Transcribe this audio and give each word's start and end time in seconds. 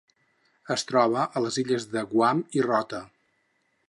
Es 0.75 0.83
troba 0.91 1.25
a 1.25 1.43
les 1.47 1.59
illes 1.63 1.85
de 1.93 2.03
Guam 2.15 2.41
i 2.61 2.65
Rota. 2.69 3.03